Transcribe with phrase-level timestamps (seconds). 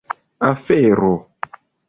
[0.51, 1.11] afero